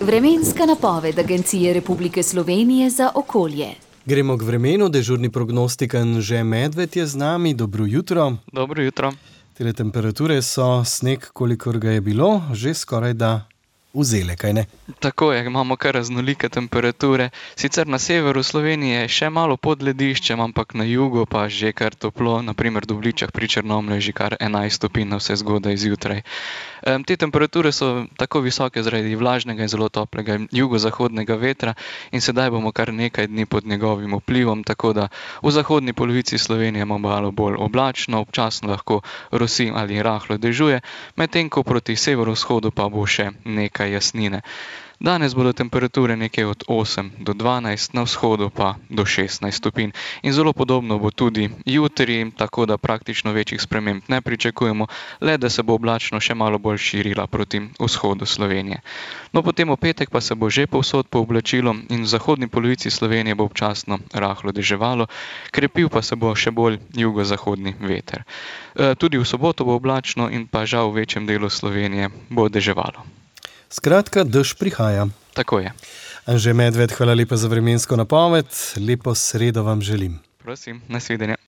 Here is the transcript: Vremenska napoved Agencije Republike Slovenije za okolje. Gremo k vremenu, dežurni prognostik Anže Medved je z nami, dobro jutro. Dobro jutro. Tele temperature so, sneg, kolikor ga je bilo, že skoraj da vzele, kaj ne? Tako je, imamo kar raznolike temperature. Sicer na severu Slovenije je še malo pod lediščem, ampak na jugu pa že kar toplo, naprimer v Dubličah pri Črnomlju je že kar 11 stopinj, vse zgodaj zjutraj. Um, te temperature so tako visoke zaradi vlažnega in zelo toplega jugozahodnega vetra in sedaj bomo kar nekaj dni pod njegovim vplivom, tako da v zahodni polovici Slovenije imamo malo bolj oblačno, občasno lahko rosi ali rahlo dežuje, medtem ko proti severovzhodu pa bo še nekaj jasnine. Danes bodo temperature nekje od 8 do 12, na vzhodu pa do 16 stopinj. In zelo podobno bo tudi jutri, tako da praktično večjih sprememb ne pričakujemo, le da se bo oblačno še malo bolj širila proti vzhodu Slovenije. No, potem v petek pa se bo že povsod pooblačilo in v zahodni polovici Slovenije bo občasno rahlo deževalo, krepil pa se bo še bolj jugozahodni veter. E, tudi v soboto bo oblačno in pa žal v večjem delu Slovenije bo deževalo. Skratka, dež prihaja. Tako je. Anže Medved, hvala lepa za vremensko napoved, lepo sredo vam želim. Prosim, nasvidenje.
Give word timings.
Vremenska 0.00 0.66
napoved 0.66 1.18
Agencije 1.18 1.74
Republike 1.74 2.22
Slovenije 2.22 2.90
za 2.90 3.10
okolje. 3.14 3.66
Gremo 4.06 4.38
k 4.38 4.42
vremenu, 4.42 4.88
dežurni 4.88 5.30
prognostik 5.30 5.94
Anže 5.94 6.44
Medved 6.44 6.96
je 6.96 7.06
z 7.06 7.16
nami, 7.16 7.54
dobro 7.54 7.84
jutro. 7.86 8.36
Dobro 8.52 8.82
jutro. 8.82 9.12
Tele 9.58 9.72
temperature 9.72 10.42
so, 10.42 10.84
sneg, 10.84 11.20
kolikor 11.32 11.78
ga 11.78 11.90
je 11.90 12.00
bilo, 12.00 12.42
že 12.52 12.74
skoraj 12.74 13.12
da 13.12 13.48
vzele, 13.94 14.36
kaj 14.36 14.52
ne? 14.52 14.64
Tako 15.00 15.32
je, 15.32 15.44
imamo 15.46 15.76
kar 15.76 15.94
raznolike 15.94 16.48
temperature. 16.48 17.30
Sicer 17.56 17.86
na 17.86 17.98
severu 17.98 18.42
Slovenije 18.42 19.00
je 19.00 19.08
še 19.08 19.30
malo 19.30 19.56
pod 19.56 19.82
lediščem, 19.82 20.40
ampak 20.40 20.74
na 20.74 20.84
jugu 20.84 21.26
pa 21.26 21.48
že 21.48 21.72
kar 21.72 21.94
toplo, 21.94 22.42
naprimer 22.42 22.84
v 22.84 22.92
Dubličah 22.92 23.32
pri 23.32 23.48
Črnomlju 23.48 23.94
je 23.94 24.00
že 24.00 24.12
kar 24.12 24.36
11 24.40 24.70
stopinj, 24.70 25.16
vse 25.16 25.36
zgodaj 25.36 25.76
zjutraj. 25.76 26.22
Um, 26.86 27.04
te 27.04 27.16
temperature 27.16 27.72
so 27.72 28.06
tako 28.16 28.40
visoke 28.40 28.82
zaradi 28.82 29.16
vlažnega 29.18 29.62
in 29.62 29.68
zelo 29.68 29.88
toplega 29.88 30.38
jugozahodnega 30.52 31.34
vetra 31.34 31.74
in 32.12 32.20
sedaj 32.20 32.50
bomo 32.54 32.72
kar 32.72 32.92
nekaj 32.94 33.26
dni 33.26 33.46
pod 33.46 33.66
njegovim 33.66 34.14
vplivom, 34.14 34.64
tako 34.64 34.92
da 34.92 35.08
v 35.42 35.50
zahodni 35.50 35.92
polovici 35.92 36.38
Slovenije 36.38 36.82
imamo 36.82 37.08
malo 37.08 37.30
bolj 37.30 37.56
oblačno, 37.58 38.20
občasno 38.20 38.70
lahko 38.70 39.00
rosi 39.30 39.72
ali 39.74 40.02
rahlo 40.02 40.38
dežuje, 40.38 40.80
medtem 41.16 41.50
ko 41.50 41.62
proti 41.62 41.96
severovzhodu 41.96 42.70
pa 42.70 42.88
bo 42.88 43.06
še 43.06 43.30
nekaj 43.44 43.87
jasnine. 43.92 44.42
Danes 45.00 45.34
bodo 45.34 45.52
temperature 45.52 46.16
nekje 46.16 46.46
od 46.46 46.64
8 46.66 47.10
do 47.18 47.32
12, 47.32 47.94
na 47.94 48.02
vzhodu 48.02 48.50
pa 48.50 48.74
do 48.90 49.06
16 49.06 49.50
stopinj. 49.50 49.90
In 50.22 50.32
zelo 50.32 50.52
podobno 50.52 50.98
bo 50.98 51.10
tudi 51.10 51.50
jutri, 51.64 52.30
tako 52.36 52.66
da 52.66 52.78
praktično 52.78 53.32
večjih 53.32 53.62
sprememb 53.62 54.02
ne 54.08 54.20
pričakujemo, 54.20 54.86
le 55.20 55.38
da 55.38 55.50
se 55.50 55.62
bo 55.62 55.74
oblačno 55.74 56.20
še 56.20 56.34
malo 56.34 56.58
bolj 56.58 56.78
širila 56.78 57.26
proti 57.26 57.60
vzhodu 57.78 58.26
Slovenije. 58.26 58.80
No, 59.32 59.42
potem 59.42 59.70
v 59.70 59.76
petek 59.76 60.10
pa 60.10 60.20
se 60.20 60.34
bo 60.34 60.50
že 60.50 60.66
povsod 60.66 61.06
pooblačilo 61.06 61.74
in 61.88 62.02
v 62.02 62.06
zahodni 62.06 62.48
polovici 62.48 62.90
Slovenije 62.90 63.34
bo 63.34 63.44
občasno 63.44 63.98
rahlo 64.12 64.52
deževalo, 64.52 65.06
krepil 65.50 65.88
pa 65.88 66.02
se 66.02 66.16
bo 66.16 66.34
še 66.34 66.50
bolj 66.50 66.78
jugozahodni 66.94 67.76
veter. 67.78 68.26
E, 68.74 68.94
tudi 68.98 69.18
v 69.18 69.24
soboto 69.24 69.64
bo 69.64 69.78
oblačno 69.78 70.26
in 70.26 70.50
pa 70.50 70.66
žal 70.66 70.90
v 70.90 71.06
večjem 71.06 71.26
delu 71.26 71.46
Slovenije 71.46 72.10
bo 72.30 72.48
deževalo. 72.48 73.17
Skratka, 73.68 74.24
dež 74.24 74.56
prihaja. 74.56 75.08
Tako 75.36 75.60
je. 75.60 75.72
Anže 76.26 76.52
Medved, 76.52 76.92
hvala 76.92 77.14
lepa 77.14 77.36
za 77.36 77.48
vremensko 77.48 77.96
napoved, 77.96 78.48
lepo 78.80 79.14
sredo 79.14 79.62
vam 79.62 79.82
želim. 79.84 80.18
Prosim, 80.38 80.80
nasvidenje. 80.88 81.36